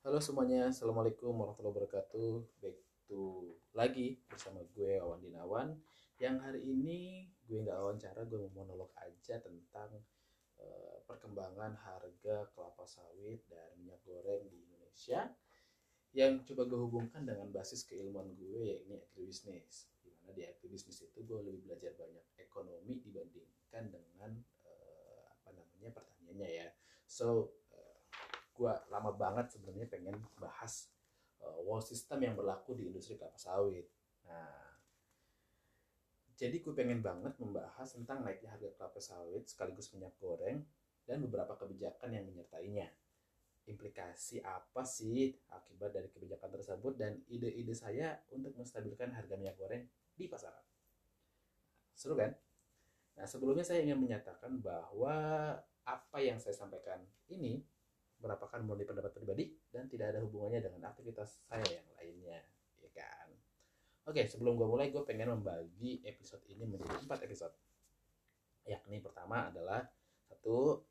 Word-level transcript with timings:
Halo 0.00 0.16
semuanya, 0.16 0.72
Assalamualaikum 0.72 1.28
warahmatullahi 1.28 1.76
wabarakatuh. 1.76 2.56
Back 2.64 3.04
to 3.04 3.52
lagi 3.76 4.16
bersama 4.32 4.64
gue 4.72 4.96
Wawan 4.96 5.20
Dinawan. 5.20 5.76
Yang 6.16 6.36
hari 6.40 6.60
ini 6.72 7.28
gue 7.44 7.60
nggak 7.60 7.76
wawancara, 7.76 8.24
gue 8.24 8.40
mau 8.48 8.64
monolog 8.64 8.88
aja 8.96 9.36
tentang 9.44 10.00
uh, 10.56 11.04
perkembangan 11.04 11.76
harga 11.76 12.48
kelapa 12.48 12.88
sawit 12.88 13.44
dan 13.52 13.76
minyak 13.76 14.00
goreng 14.08 14.48
di 14.48 14.64
Indonesia. 14.72 15.36
Yang 16.16 16.48
coba 16.48 16.64
gue 16.64 16.80
hubungkan 16.80 17.28
dengan 17.28 17.52
basis 17.52 17.84
keilmuan 17.84 18.32
gue 18.40 18.80
yakni 18.80 19.04
agribisnis. 19.04 19.92
Di 20.00 20.16
mana 20.16 20.32
di 20.32 20.48
agribisnis 20.48 20.96
itu 21.04 21.20
gue 21.28 21.44
lebih 21.44 21.68
belajar 21.68 21.92
banyak 22.00 22.24
ekonomi 22.40 23.04
dibandingkan 23.04 23.92
dengan 23.92 24.32
uh, 24.64 25.28
apa 25.28 25.52
namanya 25.52 25.92
pertaniannya 25.92 26.48
ya. 26.48 26.68
So 27.04 27.59
gue 28.60 28.72
lama 28.92 29.08
banget 29.16 29.56
sebenarnya 29.56 29.88
pengen 29.88 30.20
bahas 30.36 30.92
uh, 31.40 31.64
wall 31.64 31.80
system 31.80 32.20
yang 32.20 32.36
berlaku 32.36 32.76
di 32.76 32.92
industri 32.92 33.16
kelapa 33.16 33.40
sawit. 33.40 33.88
Nah, 34.28 34.76
jadi 36.36 36.60
gue 36.60 36.72
pengen 36.76 37.00
banget 37.00 37.40
membahas 37.40 37.88
tentang 37.88 38.20
naiknya 38.20 38.52
harga 38.52 38.68
kelapa 38.76 39.00
sawit 39.00 39.48
sekaligus 39.48 39.88
minyak 39.96 40.12
goreng 40.20 40.60
dan 41.08 41.24
beberapa 41.24 41.56
kebijakan 41.56 42.12
yang 42.12 42.28
menyertainya. 42.28 42.92
Implikasi 43.64 44.44
apa 44.44 44.84
sih 44.84 45.32
akibat 45.56 45.96
dari 45.96 46.12
kebijakan 46.12 46.60
tersebut 46.60 47.00
dan 47.00 47.16
ide-ide 47.32 47.72
saya 47.72 48.20
untuk 48.28 48.52
menstabilkan 48.60 49.16
harga 49.16 49.40
minyak 49.40 49.56
goreng 49.56 49.88
di 50.12 50.28
pasaran. 50.28 50.64
Seru 51.96 52.12
kan? 52.12 52.36
Nah, 53.16 53.24
sebelumnya 53.24 53.64
saya 53.64 53.80
ingin 53.80 53.96
menyatakan 53.96 54.60
bahwa 54.60 55.16
apa 55.84 56.18
yang 56.20 56.36
saya 56.36 56.52
sampaikan 56.52 57.00
ini 57.32 57.64
merupakan 58.20 58.60
murni 58.60 58.84
pendapat 58.84 59.12
pribadi 59.16 59.48
dan 59.72 59.88
tidak 59.88 60.16
ada 60.16 60.20
hubungannya 60.20 60.60
dengan 60.60 60.92
aktivitas 60.92 61.40
saya 61.48 61.64
yang 61.64 61.88
lainnya, 61.96 62.40
ya 62.84 62.90
kan? 62.92 63.28
Oke, 64.08 64.28
sebelum 64.28 64.60
gue 64.60 64.68
mulai, 64.68 64.92
gue 64.92 65.00
pengen 65.04 65.32
membagi 65.32 66.04
episode 66.04 66.44
ini 66.52 66.68
menjadi 66.68 67.00
empat 67.00 67.24
episode. 67.24 67.52
Yakni 68.68 69.00
pertama 69.00 69.48
adalah 69.48 69.82
satu 70.28 70.84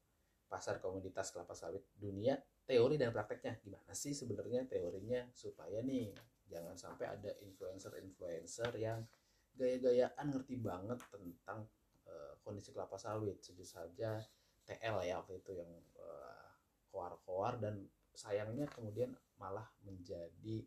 pasar 0.49 0.81
komoditas 0.81 1.29
kelapa 1.29 1.53
sawit 1.53 1.85
dunia, 1.93 2.35
teori 2.65 2.97
dan 2.97 3.13
prakteknya. 3.13 3.61
Gimana 3.61 3.93
sih 3.93 4.17
sebenarnya 4.17 4.65
teorinya 4.65 5.29
supaya 5.37 5.85
nih 5.85 6.09
jangan 6.49 6.73
sampai 6.73 7.05
ada 7.05 7.31
influencer-influencer 7.45 8.73
yang 8.81 9.05
gaya-gayaan 9.53 10.25
ngerti 10.33 10.57
banget 10.57 10.97
tentang 11.13 11.69
uh, 12.09 12.33
kondisi 12.41 12.73
kelapa 12.73 12.97
sawit. 12.97 13.37
Sejujur 13.45 13.69
saja 13.69 14.17
TL 14.65 14.97
ya 15.05 15.21
waktu 15.21 15.37
itu 15.41 15.51
yang 15.53 15.69
uh, 16.01 16.48
koar-koar 16.89 17.61
dan 17.61 17.85
sayangnya 18.13 18.67
kemudian 18.67 19.15
malah 19.39 19.65
menjadi 19.87 20.57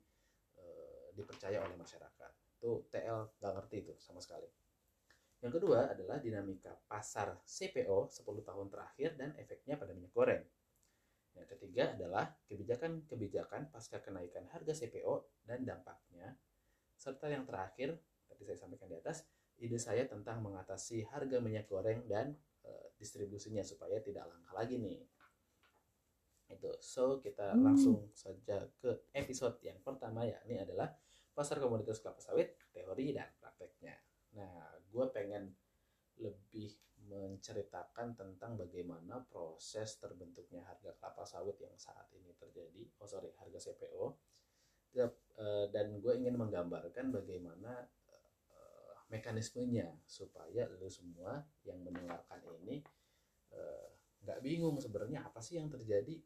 e, 0.57 0.65
dipercaya 1.13 1.61
oleh 1.61 1.77
masyarakat. 1.77 2.33
Itu 2.57 2.89
TL 2.89 3.37
nggak 3.39 3.53
ngerti 3.61 3.77
itu 3.85 3.95
sama 4.01 4.23
sekali. 4.25 4.49
Yang 5.43 5.59
kedua 5.59 5.91
adalah 5.91 6.23
dinamika 6.23 6.73
pasar 6.87 7.35
CPO 7.43 8.09
10 8.09 8.25
tahun 8.47 8.67
terakhir 8.71 9.19
dan 9.19 9.35
efeknya 9.37 9.75
pada 9.75 9.91
minyak 9.91 10.15
goreng. 10.15 10.43
Yang 11.35 11.59
ketiga 11.59 11.99
adalah 11.99 12.31
kebijakan-kebijakan 12.47 13.75
pasca 13.75 13.99
kenaikan 13.99 14.47
harga 14.55 14.73
CPO 14.73 15.43
dan 15.43 15.67
dampaknya. 15.67 16.39
Serta 16.95 17.27
yang 17.27 17.43
terakhir, 17.43 17.99
tadi 18.31 18.43
saya 18.47 18.59
sampaikan 18.63 18.87
di 18.87 18.97
atas, 19.03 19.27
ide 19.59 19.83
saya 19.83 20.07
tentang 20.07 20.39
mengatasi 20.47 21.11
harga 21.11 21.43
minyak 21.43 21.67
goreng 21.67 22.07
dan 22.07 22.39
e, 22.63 22.71
distribusinya 22.95 23.67
supaya 23.67 23.99
tidak 23.99 24.31
langka 24.31 24.55
lagi 24.55 24.79
nih 24.79 25.03
itu. 26.53 26.71
So 26.81 27.19
kita 27.19 27.57
hmm. 27.57 27.63
langsung 27.65 28.13
saja 28.13 28.69
ke 28.79 29.09
episode 29.17 29.59
yang 29.65 29.81
pertama 29.81 30.25
ya 30.29 30.39
ini 30.45 30.61
adalah 30.61 30.93
pasar 31.33 31.57
komoditas 31.59 32.05
kelapa 32.05 32.21
sawit 32.21 32.55
teori 32.71 33.17
dan 33.17 33.33
prakteknya. 33.41 33.97
Nah 34.37 34.77
gue 34.93 35.07
pengen 35.09 35.53
lebih 36.21 36.77
menceritakan 37.03 38.15
tentang 38.15 38.55
bagaimana 38.55 39.25
proses 39.27 39.99
terbentuknya 39.99 40.63
harga 40.65 40.95
kelapa 40.97 41.25
sawit 41.27 41.59
yang 41.59 41.75
saat 41.81 42.07
ini 42.15 42.37
terjadi. 42.37 42.85
Oh 43.01 43.09
sorry 43.09 43.33
harga 43.41 43.73
CPO 43.73 44.05
eh, 44.93 45.67
dan 45.73 45.99
gue 45.99 46.13
ingin 46.21 46.37
menggambarkan 46.37 47.09
bagaimana 47.09 47.89
uh, 48.53 48.95
mekanismenya 49.09 49.89
supaya 50.05 50.69
lo 50.69 50.93
semua 50.93 51.41
yang 51.65 51.81
mendengarkan 51.81 52.45
ini 52.61 52.85
eh, 53.57 53.89
nggak 54.23 54.41
bingung 54.45 54.79
sebenarnya 54.79 55.27
apa 55.27 55.43
sih 55.43 55.59
yang 55.59 55.67
terjadi 55.67 56.21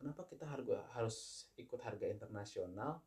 kenapa 0.00 0.24
kita 0.24 0.48
harga 0.48 0.80
harus 0.96 1.44
ikut 1.60 1.76
harga 1.84 2.08
internasional? 2.08 3.04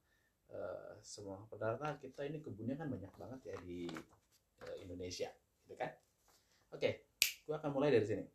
Uh, 0.54 1.02
semua 1.02 1.42
padahal 1.50 1.98
kita 1.98 2.30
ini 2.30 2.38
kebunnya 2.38 2.78
kan 2.78 2.86
banyak 2.86 3.10
banget 3.18 3.42
ya 3.50 3.56
di 3.66 3.90
uh, 4.62 4.76
Indonesia 4.78 5.34
gitu 5.66 5.74
kan? 5.74 5.90
Oke 6.70 6.78
okay, 6.78 6.94
gua 7.50 7.58
akan 7.58 7.74
mulai 7.74 7.90
dari 7.90 8.06
sini. 8.06 8.26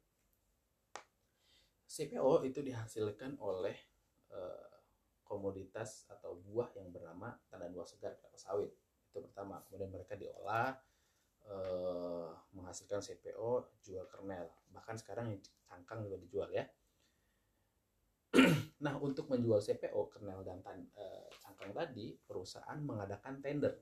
CPO 1.86 2.42
itu 2.42 2.58
dihasilkan 2.66 3.38
oleh 3.38 3.78
uh, 4.34 4.74
komoditas 5.22 6.10
atau 6.10 6.42
buah 6.42 6.74
yang 6.74 6.90
bernama 6.90 7.38
tandan 7.46 7.70
buah 7.70 7.86
segar 7.86 8.18
kelapa 8.18 8.38
sawit. 8.38 8.74
Itu 9.14 9.22
pertama. 9.22 9.62
Kemudian 9.66 9.90
mereka 9.94 10.18
diolah 10.18 10.74
uh, 11.46 12.34
menghasilkan 12.50 12.98
CPO 12.98 13.78
jual 13.78 14.10
kernel. 14.10 14.50
Bahkan 14.74 14.98
sekarang 14.98 15.38
cangkang 15.70 16.02
juga 16.02 16.18
dijual 16.18 16.50
ya 16.50 16.66
nah, 18.78 18.94
untuk 18.98 19.26
menjual 19.26 19.58
CPO, 19.58 20.10
kernel 20.10 20.46
dan 20.46 20.62
tan, 20.62 20.78
e, 20.94 21.04
cangkang 21.42 21.74
tadi, 21.74 22.14
perusahaan 22.14 22.78
mengadakan 22.78 23.42
tender. 23.42 23.74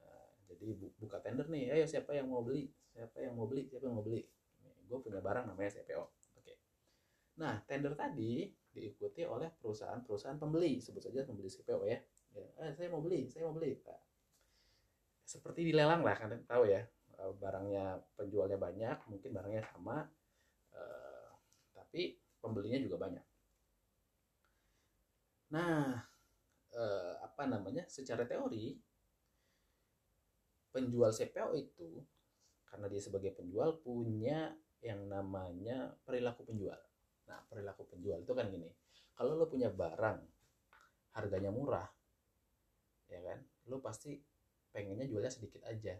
E, 0.00 0.06
jadi 0.52 0.76
bu, 0.76 0.92
buka 1.00 1.20
tender 1.24 1.48
nih, 1.48 1.72
ayo 1.72 1.84
siapa 1.88 2.12
yang 2.12 2.28
mau 2.28 2.44
beli? 2.44 2.68
Siapa 2.92 3.24
yang 3.24 3.34
mau 3.36 3.48
beli? 3.48 3.68
Siapa 3.68 3.84
yang 3.88 3.96
mau 3.96 4.04
beli? 4.04 4.22
Gue 4.86 4.98
punya 5.02 5.18
barang 5.18 5.50
namanya 5.50 5.80
CPO. 5.80 6.04
Oke. 6.38 6.54
Nah, 7.40 7.60
tender 7.64 7.96
tadi 7.98 8.48
diikuti 8.76 9.24
oleh 9.24 9.48
perusahaan-perusahaan 9.56 10.36
pembeli, 10.36 10.78
sebut 10.84 11.00
saja 11.00 11.24
pembeli 11.24 11.48
CPO 11.48 11.80
ya. 11.88 11.98
ya 12.36 12.44
eh, 12.68 12.72
saya 12.76 12.92
mau 12.92 13.00
beli, 13.00 13.32
saya 13.32 13.48
mau 13.48 13.56
beli. 13.56 13.80
Nah, 13.80 14.00
seperti 15.26 15.66
dilelang 15.66 16.04
lah, 16.04 16.14
kan 16.14 16.30
tahu 16.44 16.68
ya. 16.68 16.84
Eh, 17.16 17.32
barangnya 17.40 17.96
penjualnya 18.12 18.60
banyak, 18.60 19.08
mungkin 19.08 19.32
barangnya 19.32 19.64
sama, 19.72 20.04
uh, 20.76 21.28
tapi 21.72 22.20
pembelinya 22.44 22.76
juga 22.76 23.00
banyak. 23.00 23.24
Nah, 25.54 25.94
eh, 26.74 27.14
apa 27.22 27.42
namanya? 27.46 27.86
Secara 27.86 28.26
teori 28.26 28.74
penjual 30.74 31.14
CPO 31.14 31.56
itu 31.56 32.02
karena 32.66 32.86
dia 32.90 33.00
sebagai 33.00 33.32
penjual 33.32 33.80
punya 33.80 34.52
yang 34.82 35.06
namanya 35.06 35.94
perilaku 36.02 36.44
penjual. 36.44 36.76
Nah, 37.30 37.40
perilaku 37.46 37.86
penjual 37.86 38.20
itu 38.20 38.32
kan 38.34 38.50
gini. 38.50 38.68
Kalau 39.16 39.38
lo 39.38 39.48
punya 39.48 39.72
barang 39.72 40.18
harganya 41.16 41.48
murah, 41.48 41.88
ya 43.08 43.20
kan? 43.24 43.40
Lo 43.72 43.80
pasti 43.80 44.20
pengennya 44.68 45.08
jualnya 45.08 45.32
sedikit 45.32 45.64
aja. 45.64 45.96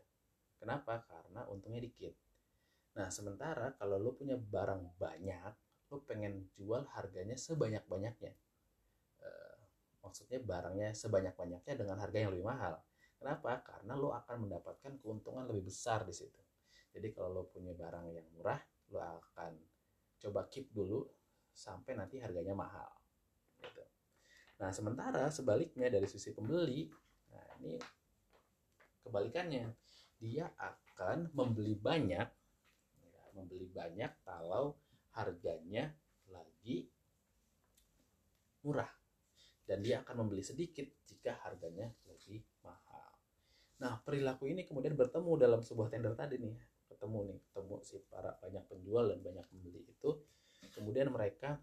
Kenapa? 0.61 1.01
Karena 1.09 1.49
untungnya 1.49 1.81
dikit. 1.81 2.13
Nah, 3.01 3.09
sementara 3.09 3.73
kalau 3.81 3.97
lo 3.97 4.13
punya 4.13 4.37
barang 4.37 5.01
banyak, 5.01 5.53
lo 5.89 6.05
pengen 6.05 6.53
jual 6.53 6.85
harganya 6.93 7.41
sebanyak-banyaknya 7.41 8.37
maksudnya 10.07 10.39
barangnya 10.39 10.95
sebanyak-banyaknya 10.95 11.75
dengan 11.75 11.99
harga 11.99 12.19
yang 12.23 12.31
lebih 12.31 12.47
mahal. 12.47 12.79
Kenapa? 13.19 13.59
Karena 13.67 13.99
lo 13.99 14.15
akan 14.15 14.47
mendapatkan 14.47 15.03
keuntungan 15.03 15.51
lebih 15.51 15.67
besar 15.67 16.07
di 16.07 16.15
situ. 16.15 16.39
Jadi 16.95 17.11
kalau 17.11 17.35
lo 17.35 17.43
punya 17.51 17.75
barang 17.75 18.07
yang 18.15 18.25
murah, 18.39 18.63
lo 18.95 19.03
akan 19.03 19.59
coba 20.23 20.47
keep 20.47 20.71
dulu 20.71 21.03
sampai 21.51 21.99
nanti 21.99 22.23
harganya 22.23 22.55
mahal. 22.55 22.87
Gitu. 23.59 23.83
Nah 24.63 24.71
sementara 24.71 25.27
sebaliknya 25.35 25.91
dari 25.91 26.07
sisi 26.07 26.31
pembeli, 26.31 26.87
nah 27.35 27.45
ini 27.61 27.75
kebalikannya, 29.03 29.75
dia 30.23 30.49
akan 30.57 31.35
membeli 31.35 31.75
banyak, 31.77 32.29
ya, 33.03 33.23
membeli 33.35 33.69
banyak 33.69 34.13
kalau 34.25 34.79
harganya 35.13 35.93
lagi 36.29 36.89
murah 38.65 39.06
dan 39.67 39.83
dia 39.83 40.01
akan 40.07 40.25
membeli 40.25 40.47
sedikit 40.47 40.87
jika 41.11 41.35
harganya 41.43 41.91
lebih 42.07 42.41
mahal. 42.63 43.11
Nah, 43.83 43.99
perilaku 44.01 44.49
ini 44.49 44.63
kemudian 44.63 44.95
bertemu 44.95 45.37
dalam 45.37 45.61
sebuah 45.61 45.91
tender 45.91 46.15
tadi 46.15 46.39
nih, 46.39 46.55
ketemu 46.87 47.35
nih, 47.35 47.39
ketemu 47.51 47.75
si 47.83 47.99
para 48.07 48.39
banyak 48.39 48.65
penjual 48.71 49.11
dan 49.11 49.19
banyak 49.21 49.45
pembeli 49.51 49.83
itu, 49.85 50.11
kemudian 50.73 51.11
mereka 51.11 51.59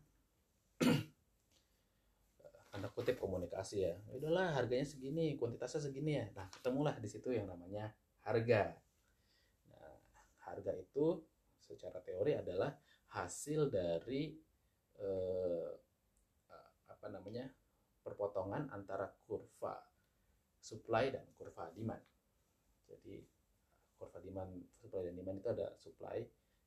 tanda 2.70 2.90
kutip 2.92 3.18
komunikasi 3.18 3.88
ya, 3.88 3.94
ya 3.96 4.14
udahlah 4.20 4.54
harganya 4.54 4.86
segini, 4.86 5.40
kuantitasnya 5.40 5.90
segini 5.90 6.20
ya. 6.20 6.26
Nah, 6.36 6.52
ketemulah 6.52 7.00
di 7.00 7.08
situ 7.10 7.32
yang 7.32 7.48
namanya 7.48 7.90
harga. 8.28 8.76
Nah, 9.72 9.98
harga 10.50 10.72
itu 10.76 11.24
secara 11.64 12.04
teori 12.04 12.36
adalah 12.36 12.76
hasil 13.14 13.70
dari 13.72 14.34
eh, 15.00 15.72
apa 16.90 17.08
namanya 17.14 17.46
perpotongan 18.04 18.70
antara 18.76 19.08
kurva 19.26 19.80
supply 20.60 21.10
dan 21.10 21.26
kurva 21.40 21.72
demand. 21.72 22.04
Jadi 22.88 23.24
kurva 23.96 24.20
demand 24.20 24.52
supply 24.78 25.08
dan 25.08 25.16
demand 25.16 25.40
itu 25.40 25.50
ada 25.50 25.68
supply 25.80 26.20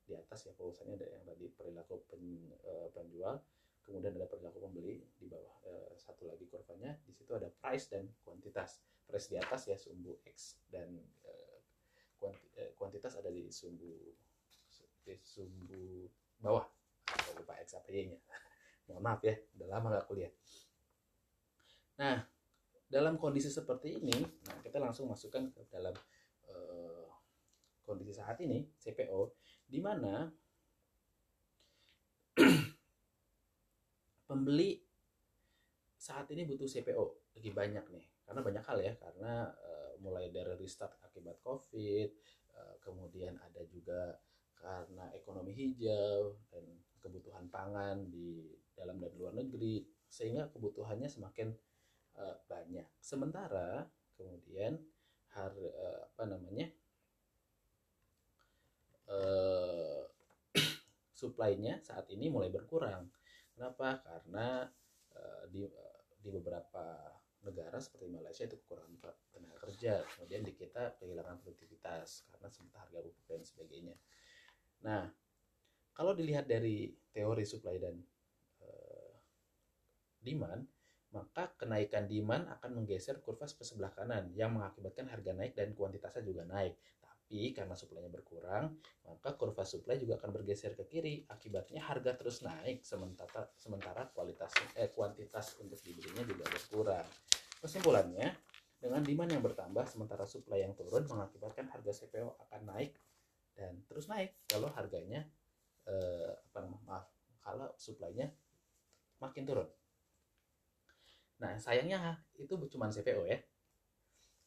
di 0.07 0.15
atas 0.15 0.47
ya 0.47 0.53
pulsanya 0.55 0.95
ada 0.95 1.07
yang 1.11 1.23
tadi 1.27 1.45
perilaku 1.51 1.99
pen, 2.07 2.47
uh, 2.63 2.87
penjual 2.95 3.43
kemudian 3.87 4.15
ada 4.19 4.27
perilaku 4.27 4.67
pembeli 4.67 4.99
di 5.15 5.31
bawah 5.31 5.55
uh, 5.63 5.91
satu 5.95 6.27
lagi 6.27 6.43
kurvanya. 6.51 6.99
Di 7.07 7.15
situ 7.15 7.31
ada 7.31 7.47
price 7.47 7.87
dan 7.87 8.03
kuantitas. 8.27 8.83
Price 9.07 9.31
di 9.31 9.39
atas 9.39 9.71
ya 9.71 9.79
sumbu 9.79 10.19
x 10.27 10.59
dan 10.67 10.91
uh, 11.23 11.57
kuanti, 12.19 12.51
kuantitas 12.75 13.15
ada 13.15 13.31
di 13.31 13.47
sumbu 13.47 14.11
di 15.07 15.15
sumbu 15.23 16.11
bawah. 16.43 16.67
Lupa 17.39 17.55
x 17.63 17.79
apa 17.79 17.87
y 17.95 18.11
nya 18.11 18.19
mohon 18.91 19.03
maaf 19.03 19.23
ya 19.23 19.35
udah 19.55 19.67
lama 19.71 19.87
nggak 19.95 20.05
kuliah 20.11 20.31
nah 21.97 22.21
dalam 22.87 23.19
kondisi 23.19 23.51
seperti 23.51 23.99
ini 23.99 24.17
nah 24.21 24.57
kita 24.63 24.77
langsung 24.79 25.09
masukkan 25.11 25.49
ke 25.51 25.61
dalam 25.67 25.93
uh, 26.47 27.09
kondisi 27.83 28.15
saat 28.15 28.39
ini 28.43 28.67
CPO 28.79 29.33
di 29.67 29.79
mana 29.83 30.31
pembeli 34.29 34.87
saat 35.97 36.29
ini 36.31 36.47
butuh 36.47 36.69
CPO 36.69 37.35
lebih 37.35 37.51
banyak 37.51 37.85
nih. 37.91 38.05
Karena 38.27 38.41
banyak 38.43 38.63
hal 38.63 38.77
ya 38.83 38.93
karena 38.99 39.49
uh, 39.51 39.93
mulai 40.03 40.29
dari 40.29 40.55
restart 40.59 40.99
akibat 41.03 41.39
COVID 41.43 42.09
uh, 42.55 42.75
kemudian 42.83 43.39
ada 43.39 43.63
juga 43.67 44.19
karena 44.57 45.07
ekonomi 45.15 45.55
hijau 45.55 46.35
dan 46.51 46.63
kebutuhan 46.99 47.47
pangan 47.47 48.07
di 48.11 48.51
dalam 48.75 48.99
dan 48.99 49.13
luar 49.15 49.33
negeri 49.33 49.85
sehingga 50.11 50.51
kebutuhannya 50.51 51.07
semakin 51.07 51.55
uh, 52.17 52.37
banyak 52.49 52.85
sementara 52.99 53.85
kemudian 54.17 54.81
har 55.37 55.53
uh, 55.53 56.01
apa 56.09 56.23
namanya 56.25 56.67
uh, 59.09 60.03
supply-nya 61.19 61.81
saat 61.81 62.09
ini 62.13 62.29
mulai 62.29 62.49
berkurang. 62.49 63.09
Kenapa? 63.53 64.01
Karena 64.05 64.69
di 65.49 65.65
di 66.21 66.29
beberapa 66.29 66.93
negara 67.41 67.81
seperti 67.81 68.05
Malaysia 68.05 68.45
itu 68.45 68.53
kekurangan 68.61 69.01
tenaga 69.33 69.57
kerja, 69.65 70.05
kemudian 70.13 70.45
di 70.45 70.53
kita 70.53 70.93
kehilangan 71.01 71.41
produktivitas 71.41 72.29
karena 72.29 72.53
sementara 72.53 72.85
harga 72.85 73.01
pupuk 73.01 73.25
dan 73.25 73.41
sebagainya. 73.41 73.95
Nah, 74.85 75.09
kalau 75.97 76.13
dilihat 76.13 76.45
dari 76.45 76.93
teori 77.09 77.49
supply 77.49 77.81
dan 77.81 77.97
demand, 80.21 80.67
maka 81.15 81.55
kenaikan 81.55 82.05
demand 82.05 82.51
akan 82.59 82.83
menggeser 82.83 83.23
kurva 83.23 83.47
ke 83.47 83.63
sebelah 83.63 83.91
kanan 83.95 84.31
yang 84.35 84.55
mengakibatkan 84.55 85.07
harga 85.07 85.31
naik 85.31 85.55
dan 85.55 85.71
kuantitasnya 85.71 86.23
juga 86.23 86.43
naik. 86.43 86.75
Tapi 86.99 87.55
karena 87.55 87.75
suplainya 87.75 88.11
berkurang, 88.11 88.75
maka 89.07 89.35
kurva 89.39 89.63
supply 89.63 89.99
juga 89.99 90.19
akan 90.19 90.31
bergeser 90.35 90.75
ke 90.75 90.83
kiri. 90.87 91.23
Akibatnya 91.31 91.83
harga 91.83 92.15
terus 92.15 92.43
naik 92.43 92.83
sementara 92.83 93.47
sementara 93.55 94.07
kualitas 94.11 94.51
eh 94.75 94.91
kuantitas 94.91 95.59
untuk 95.63 95.79
dibelinya 95.79 96.23
juga 96.27 96.45
berkurang. 96.51 97.07
Kesimpulannya, 97.57 98.27
dengan 98.77 99.01
demand 99.01 99.31
yang 99.33 99.43
bertambah 99.43 99.85
sementara 99.89 100.29
supply 100.29 100.61
yang 100.61 100.77
turun 100.77 101.09
mengakibatkan 101.09 101.65
harga 101.73 102.05
CPO 102.05 102.37
akan 102.47 102.61
naik 102.69 102.93
dan 103.57 103.81
terus 103.89 104.05
naik 104.05 104.37
kalau 104.45 104.69
harganya 104.69 105.25
eh, 105.89 106.31
apa 106.53 106.69
maaf 106.85 107.09
kalau 107.41 107.73
suplainya 107.79 108.29
makin 109.17 109.43
turun. 109.49 109.67
Nah, 111.37 111.53
sayangnya 111.61 112.17
itu 112.37 112.53
cuma 112.73 112.89
CPO 112.89 113.23
ya. 113.29 113.37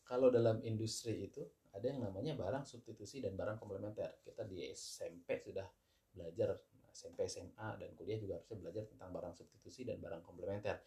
Kalau 0.02 0.26
dalam 0.26 0.58
industri 0.66 1.31
itu 1.31 1.46
ada 1.70 1.87
yang 1.87 2.02
namanya 2.02 2.34
barang 2.34 2.66
substitusi 2.66 3.22
dan 3.22 3.38
barang 3.38 3.62
komplementer. 3.62 4.19
Kita 4.26 4.42
di 4.42 4.66
SMP 4.75 5.38
sudah 5.38 5.66
belajar 6.10 6.58
SMP, 6.90 7.31
SMA 7.31 7.78
dan 7.78 7.94
kuliah 7.94 8.19
juga 8.19 8.42
harusnya 8.42 8.58
belajar 8.58 8.84
tentang 8.90 9.14
barang 9.14 9.34
substitusi 9.38 9.87
dan 9.87 10.02
barang 10.02 10.26
komplementer. 10.26 10.82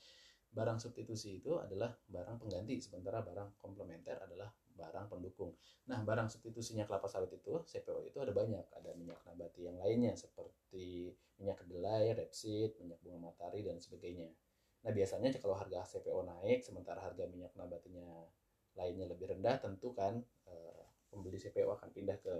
Barang 0.53 0.77
substitusi 0.77 1.41
itu 1.41 1.57
adalah 1.57 1.89
barang 2.05 2.37
pengganti, 2.37 2.77
sementara 2.77 3.25
barang 3.25 3.57
komplementer 3.57 4.21
adalah 4.21 4.53
barang 4.75 5.09
pendukung. 5.09 5.57
Nah, 5.89 6.05
barang 6.05 6.29
substitusinya 6.29 6.85
kelapa 6.85 7.09
sawit 7.09 7.33
itu, 7.33 7.63
CPO 7.65 8.05
itu 8.05 8.17
ada 8.21 8.29
banyak. 8.35 8.61
Ada 8.69 8.93
minyak 8.93 9.23
nabati 9.25 9.65
yang 9.65 9.81
lainnya 9.81 10.13
seperti 10.13 11.09
minyak 11.41 11.57
kedelai, 11.65 12.13
rapeseed, 12.13 12.77
minyak 12.77 13.01
bunga 13.01 13.33
matahari 13.33 13.65
dan 13.65 13.81
sebagainya. 13.81 14.29
Nah, 14.83 14.91
biasanya 14.91 15.31
kalau 15.39 15.55
harga 15.55 15.87
CPO 15.95 16.27
naik 16.27 16.59
sementara 16.59 16.99
harga 16.99 17.23
minyak 17.31 17.55
nabatinya 17.55 18.27
lainnya 18.75 19.07
lebih 19.07 19.31
rendah, 19.31 19.55
tentu 19.63 19.95
kan 19.95 20.19
eh, 20.49 20.83
pembeli 21.07 21.39
CPO 21.39 21.71
akan 21.79 21.89
pindah 21.95 22.17
ke 22.19 22.35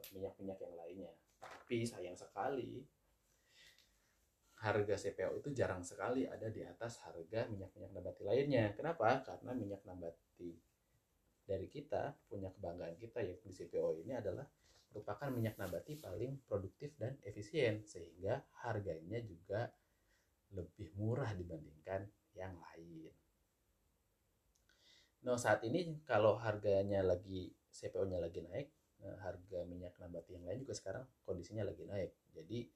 eh, 0.00 0.06
minyak-minyak 0.16 0.58
yang 0.64 0.74
lainnya. 0.74 1.12
Tapi 1.36 1.84
sayang 1.84 2.16
sekali 2.16 2.80
harga 4.62 4.94
CPO 4.94 5.42
itu 5.42 5.50
jarang 5.50 5.82
sekali 5.82 6.22
ada 6.24 6.46
di 6.46 6.62
atas 6.62 7.02
harga 7.02 7.50
minyak-minyak 7.50 7.92
nabati 7.92 8.22
lainnya. 8.22 8.70
Kenapa? 8.72 9.20
Karena 9.26 9.52
minyak 9.52 9.82
nabati 9.82 10.54
dari 11.42 11.66
kita 11.66 12.14
punya 12.30 12.48
kebanggaan 12.54 12.94
kita 12.94 13.20
yaitu 13.20 13.50
di 13.50 13.54
CPO 13.58 13.98
ini 14.06 14.14
adalah 14.14 14.46
merupakan 14.94 15.28
minyak 15.34 15.58
nabati 15.58 15.98
paling 15.98 16.46
produktif 16.46 16.94
dan 16.94 17.18
efisien 17.26 17.82
sehingga 17.82 18.44
harganya 18.62 19.18
juga 19.24 19.66
lebih 20.52 20.92
murah 20.96 21.32
dibandingkan 21.32 22.08
yang 22.36 22.54
lain. 22.56 23.12
Nah, 25.22 25.38
saat 25.38 25.62
ini 25.62 26.02
kalau 26.02 26.34
harganya 26.40 27.00
lagi 27.06 27.54
CPO-nya 27.70 28.18
lagi 28.18 28.42
naik, 28.42 28.68
nah 29.02 29.16
harga 29.22 29.64
minyak 29.66 29.94
nabati 29.98 30.34
yang 30.34 30.46
lain 30.46 30.62
juga 30.66 30.74
sekarang 30.74 31.04
kondisinya 31.22 31.62
lagi 31.62 31.86
naik. 31.86 32.12
Jadi 32.34 32.66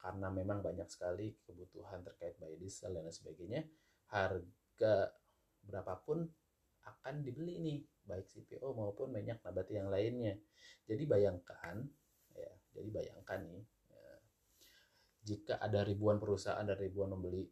karena 0.00 0.28
memang 0.28 0.60
banyak 0.60 0.88
sekali 0.88 1.32
kebutuhan 1.44 2.04
terkait 2.04 2.36
biodiesel 2.40 2.92
dan 2.92 3.08
sebagainya, 3.08 3.64
harga 4.12 5.12
berapapun 5.64 6.28
akan 6.84 7.24
dibeli 7.24 7.60
nih, 7.60 7.80
baik 8.04 8.28
CPO 8.28 8.76
maupun 8.76 9.12
minyak 9.12 9.40
nabati 9.40 9.80
yang 9.80 9.88
lainnya. 9.88 10.36
Jadi 10.84 11.08
bayangkan 11.08 11.84
ya, 12.36 12.52
jadi 12.76 12.88
bayangkan 12.92 13.40
nih, 13.48 13.64
jika 15.24 15.56
ada 15.56 15.80
ribuan 15.82 16.20
perusahaan 16.20 16.62
dan 16.62 16.76
ribuan 16.76 17.10
pembeli 17.16 17.48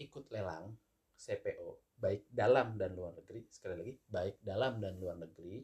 ikut 0.00 0.32
lelang 0.32 0.72
CPO 1.14 1.94
baik 2.00 2.26
dalam 2.32 2.74
dan 2.74 2.96
luar 2.96 3.14
negeri 3.14 3.46
sekali 3.52 3.74
lagi 3.78 3.94
baik 4.08 4.42
dalam 4.42 4.82
dan 4.82 4.98
luar 4.98 5.20
negeri 5.20 5.62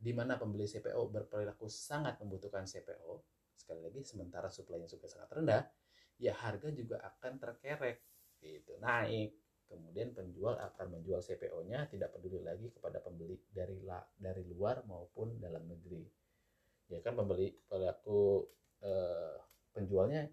di 0.00 0.12
mana 0.12 0.36
pembeli 0.36 0.68
CPO 0.68 1.00
berperilaku 1.08 1.70
sangat 1.70 2.20
membutuhkan 2.20 2.68
CPO 2.68 3.22
sekali 3.56 3.80
lagi 3.80 4.00
sementara 4.04 4.52
suplainya 4.52 4.90
juga 4.90 5.06
sangat 5.08 5.30
rendah 5.32 5.62
ya 6.20 6.36
harga 6.36 6.68
juga 6.68 7.00
akan 7.00 7.40
terkerek 7.40 8.10
itu 8.44 8.76
naik. 8.80 9.36
Kemudian 9.70 10.10
penjual 10.10 10.58
akan 10.58 10.98
menjual 10.98 11.22
CPO-nya 11.22 11.86
tidak 11.86 12.10
peduli 12.10 12.42
lagi 12.42 12.74
kepada 12.74 12.98
pembeli 12.98 13.38
dari 13.54 13.78
la, 13.86 14.02
dari 14.18 14.42
luar 14.42 14.82
maupun 14.82 15.38
dalam 15.38 15.62
negeri. 15.70 16.02
Ya 16.90 16.98
kan 16.98 17.14
pembeli 17.14 17.54
perilaku 17.70 18.50
eh, 18.82 19.38
penjualnya 19.74 20.30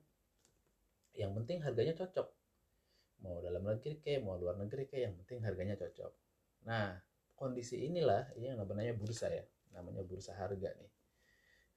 yang 1.17 1.33
penting 1.33 1.61
harganya 1.65 1.97
cocok. 1.97 2.27
Mau 3.25 3.41
dalam 3.41 3.65
negeri 3.65 3.97
kayak 3.97 4.21
mau 4.21 4.37
luar 4.37 4.55
negeri 4.61 4.85
kayak 4.85 5.03
yang 5.09 5.15
penting 5.25 5.39
harganya 5.41 5.75
cocok. 5.77 6.13
Nah 6.69 6.97
kondisi 7.37 7.81
inilah 7.85 8.33
ini 8.37 8.53
yang 8.53 8.61
namanya 8.61 8.93
bursa 8.93 9.29
ya 9.29 9.45
namanya 9.73 10.05
bursa 10.05 10.37
harga 10.37 10.69
nih. 10.77 10.91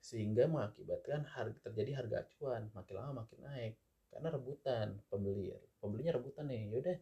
Sehingga 0.00 0.49
mengakibatkan 0.49 1.25
harga 1.29 1.59
terjadi 1.69 2.05
harga 2.05 2.25
acuan 2.25 2.69
makin 2.73 2.95
lama 2.97 3.25
makin 3.25 3.40
naik 3.45 3.75
karena 4.11 4.29
rebutan 4.35 4.99
pembeli 5.07 5.55
pembelinya 5.79 6.19
rebutan 6.19 6.50
nih 6.50 6.67
yaudah 6.75 6.99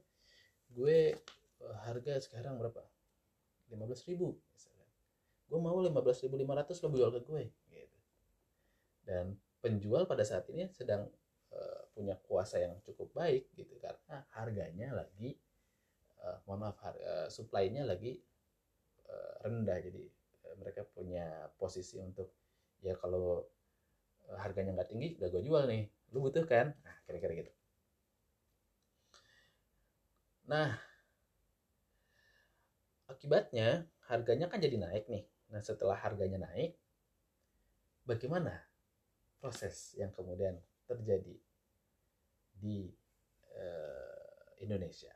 gue 0.74 1.16
eh, 1.16 1.76
harga 1.88 2.20
sekarang 2.22 2.60
berapa? 2.60 2.84
15.000 3.68 4.08
ribu 4.12 4.36
misalnya. 4.56 4.88
Gue 5.48 5.58
mau 5.60 5.76
15.500 5.80 6.84
lo 6.84 6.88
jual 6.92 7.10
ke 7.12 7.20
gue 7.24 7.42
gitu. 7.72 7.98
Dan 9.04 9.36
penjual 9.58 10.06
pada 10.06 10.22
saat 10.22 10.46
ini 10.50 10.70
sedang 10.70 11.06
uh, 11.54 11.82
punya 11.94 12.14
kuasa 12.26 12.62
yang 12.62 12.78
cukup 12.86 13.10
baik 13.14 13.50
gitu 13.58 13.74
karena 13.82 14.22
harganya 14.34 14.94
lagi 14.94 15.34
uh, 16.22 16.38
mohon 16.46 16.66
maaf 16.66 16.78
harga, 16.82 17.02
uh, 17.02 17.28
supply-nya 17.30 17.86
lagi 17.86 18.18
uh, 19.08 19.34
rendah. 19.46 19.78
Jadi 19.82 20.02
uh, 20.46 20.54
mereka 20.58 20.86
punya 20.86 21.50
posisi 21.58 21.98
untuk 21.98 22.34
ya 22.82 22.94
kalau 22.94 23.42
uh, 24.30 24.38
harganya 24.38 24.74
nggak 24.78 24.90
tinggi 24.90 25.18
udah 25.18 25.28
gue 25.30 25.42
jual 25.42 25.64
nih. 25.66 25.84
Lu 26.14 26.24
butuh 26.24 26.44
kan? 26.46 26.74
Nah 26.82 26.96
kira-kira 27.04 27.32
gitu. 27.44 27.52
Nah 30.48 30.78
akibatnya 33.08 33.88
harganya 34.08 34.46
kan 34.46 34.60
jadi 34.60 34.76
naik 34.78 35.08
nih. 35.08 35.24
Nah 35.52 35.60
setelah 35.64 35.96
harganya 35.96 36.44
naik 36.44 36.76
bagaimana 38.08 38.67
proses 39.38 39.94
yang 39.94 40.10
kemudian 40.10 40.58
terjadi 40.86 41.36
di 42.58 42.90
uh, 43.54 44.54
Indonesia. 44.62 45.14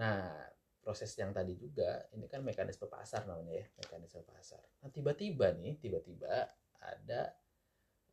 Nah, 0.00 0.32
proses 0.80 1.12
yang 1.20 1.36
tadi 1.36 1.52
juga 1.60 2.08
ini 2.16 2.24
kan 2.24 2.40
mekanisme 2.40 2.88
pasar 2.88 3.28
namanya 3.28 3.60
ya, 3.60 3.66
mekanisme 3.76 4.24
pasar. 4.24 4.64
Nah, 4.80 4.88
tiba-tiba 4.88 5.52
nih, 5.60 5.76
tiba-tiba 5.76 6.48
ada 6.80 7.36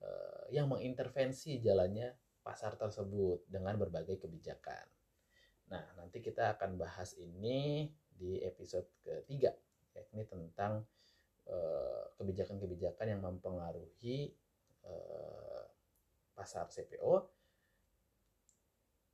uh, 0.04 0.46
yang 0.52 0.68
mengintervensi 0.68 1.64
jalannya 1.64 2.12
pasar 2.44 2.76
tersebut 2.76 3.48
dengan 3.48 3.80
berbagai 3.80 4.20
kebijakan. 4.20 4.84
Nah, 5.72 5.84
nanti 6.00 6.20
kita 6.20 6.56
akan 6.60 6.80
bahas 6.80 7.16
ini 7.16 7.92
di 8.08 8.40
episode 8.44 8.88
ketiga, 9.04 9.52
yakni 9.96 10.24
tentang 10.28 10.84
kebijakan-kebijakan 12.18 13.08
yang 13.08 13.22
mempengaruhi 13.24 14.34
uh, 14.84 15.64
pasar 16.34 16.68
CPO 16.68 17.14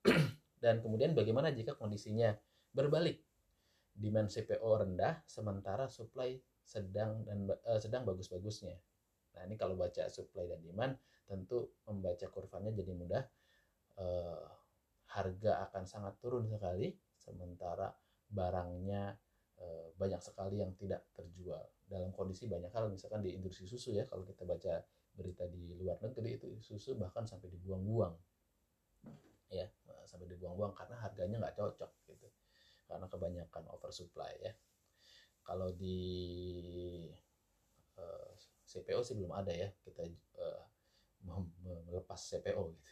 dan 0.64 0.80
kemudian 0.80 1.12
bagaimana 1.12 1.52
jika 1.52 1.76
kondisinya 1.76 2.34
berbalik 2.74 3.22
demand 3.94 4.32
CPO 4.34 4.66
rendah 4.66 5.22
sementara 5.30 5.86
supply 5.86 6.34
sedang 6.64 7.22
dan 7.28 7.46
uh, 7.48 7.80
sedang 7.80 8.08
bagus-bagusnya. 8.08 8.74
Nah, 9.36 9.42
ini 9.46 9.60
kalau 9.60 9.78
baca 9.78 10.10
supply 10.10 10.50
dan 10.50 10.64
demand 10.64 10.94
tentu 11.28 11.76
membaca 11.86 12.26
kurvanya 12.32 12.72
jadi 12.74 12.94
mudah. 12.96 13.24
Uh, 13.94 14.50
harga 15.14 15.70
akan 15.70 15.86
sangat 15.86 16.18
turun 16.18 16.50
sekali 16.50 16.90
sementara 17.14 17.94
barangnya 18.26 19.14
uh, 19.62 19.94
banyak 19.94 20.18
sekali 20.18 20.66
yang 20.66 20.74
tidak 20.74 21.06
terjual. 21.14 21.62
Dalam 21.94 22.10
kondisi 22.10 22.50
banyak 22.50 22.74
hal 22.74 22.90
misalkan 22.90 23.22
di 23.22 23.38
industri 23.38 23.70
susu 23.70 23.94
ya 23.94 24.10
kalau 24.10 24.26
kita 24.26 24.42
baca 24.50 24.82
berita 25.14 25.46
di 25.46 25.78
luar 25.78 26.02
negeri 26.02 26.42
itu 26.42 26.50
susu 26.58 26.98
bahkan 26.98 27.22
sampai 27.30 27.54
dibuang-buang. 27.54 28.18
Ya, 29.54 29.70
sampai 30.10 30.26
dibuang-buang 30.26 30.74
karena 30.74 30.98
harganya 30.98 31.38
nggak 31.38 31.54
cocok 31.54 31.92
gitu. 32.10 32.26
Karena 32.90 33.06
kebanyakan 33.06 33.70
oversupply 33.70 34.34
ya. 34.42 34.58
Kalau 35.46 35.70
di 35.78 36.02
uh, 38.02 38.02
eh, 38.02 38.32
CPO 38.66 39.06
sih 39.06 39.14
belum 39.14 39.30
ada 39.38 39.54
ya 39.54 39.70
kita 39.86 40.02
uh, 40.42 40.66
melepas 41.86 42.18
CPO 42.18 42.74
gitu. 42.74 42.92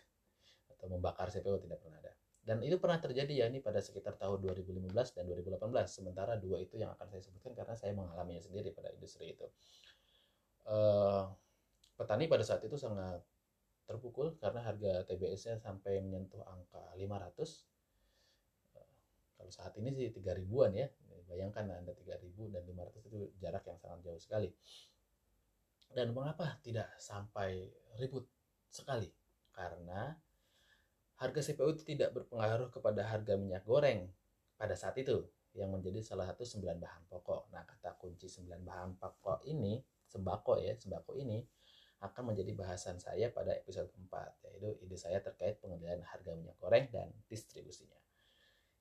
Atau 0.77 0.86
membakar 0.93 1.34
CPO 1.34 1.58
tidak 1.58 1.81
pernah 1.81 1.98
ada 1.98 2.13
dan 2.41 2.57
itu 2.65 2.81
pernah 2.81 2.98
terjadi 2.98 3.45
ya 3.45 3.45
ini 3.50 3.62
pada 3.62 3.77
sekitar 3.77 4.17
tahun 4.17 4.41
2015 4.41 4.89
dan 4.89 5.24
2018 5.29 5.62
sementara 5.86 6.33
dua 6.41 6.57
itu 6.57 6.81
yang 6.81 6.89
akan 6.98 7.05
saya 7.05 7.21
sebutkan 7.21 7.53
karena 7.53 7.77
saya 7.77 7.93
mengalaminya 7.93 8.41
sendiri 8.41 8.74
pada 8.74 8.89
industri 8.89 9.38
itu 9.38 9.45
uh, 10.65 11.29
petani 11.93 12.25
pada 12.25 12.41
saat 12.41 12.65
itu 12.65 12.77
sangat 12.81 13.21
terpukul 13.86 14.33
karena 14.41 14.65
harga 14.65 15.05
TBS-nya 15.05 15.62
sampai 15.62 16.01
menyentuh 16.01 16.41
angka 16.48 16.81
500 16.98 17.71
kalau 19.41 19.50
saat 19.50 19.74
ini 19.81 19.89
sih 19.89 20.13
3 20.13 20.38
ribuan 20.38 20.69
ya. 20.77 20.86
Bayangkan 21.25 21.65
Anda 21.74 21.98
3 21.98 22.21
ribu 22.21 22.45
dan 22.53 22.62
500 22.62 23.10
itu 23.10 23.33
jarak 23.41 23.65
yang 23.65 23.81
sangat 23.81 24.00
jauh 24.05 24.21
sekali. 24.21 24.53
Dan 25.89 26.13
mengapa 26.13 26.62
tidak 26.62 26.93
sampai 27.01 27.74
ribut 27.98 28.29
sekali? 28.69 29.10
Karena 29.50 30.13
harga 31.22 31.54
CPU 31.54 31.78
itu 31.78 31.84
tidak 31.86 32.18
berpengaruh 32.18 32.74
kepada 32.74 33.06
harga 33.06 33.38
minyak 33.38 33.62
goreng 33.62 34.10
pada 34.58 34.74
saat 34.74 34.98
itu 34.98 35.22
yang 35.54 35.70
menjadi 35.70 36.01
salah 36.01 36.25
satu 36.34 36.42
sembilan 36.42 36.82
bahan 36.82 37.04
pokok. 37.06 37.54
Nah, 37.54 37.62
kata 37.62 37.94
kunci 38.01 38.25
sembilan 38.25 38.62
bahan 38.66 38.90
pokok 38.98 39.46
ini, 39.46 39.78
sembako 40.10 40.58
ya, 40.58 40.74
sembako 40.74 41.13
ini 41.22 41.38
akan 42.01 42.34
menjadi 42.34 42.51
bahasan 42.58 42.98
saya 42.98 43.30
pada 43.30 43.54
episode 43.54 43.94
4, 43.94 44.50
yaitu 44.50 44.70
ide 44.82 44.98
saya 44.98 45.22
terkait 45.22 45.62
pengendalian 45.62 46.01
harga 46.01 46.34
minyak 46.34 46.58
goreng 46.58 46.90
dan 46.90 47.13
distribusinya. 47.30 48.00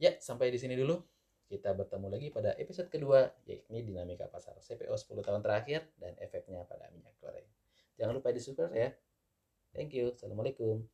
Ya, 0.00 0.16
sampai 0.16 0.48
di 0.48 0.56
sini 0.56 0.78
dulu. 0.78 0.96
Kita 1.50 1.74
bertemu 1.74 2.06
lagi 2.06 2.30
pada 2.30 2.54
episode 2.62 2.86
kedua, 2.86 3.26
yakni 3.42 3.82
dinamika 3.82 4.30
pasar 4.30 4.54
CPO 4.62 4.94
10 4.94 5.18
tahun 5.18 5.42
terakhir 5.42 5.82
dan 5.98 6.14
efeknya 6.22 6.62
pada 6.62 6.86
minyak 6.94 7.12
goreng. 7.18 7.44
Jangan 7.98 8.14
lupa 8.14 8.30
di 8.30 8.38
subscribe 8.38 8.70
ya. 8.72 8.94
Thank 9.74 9.98
you. 9.98 10.14
Assalamualaikum. 10.14 10.86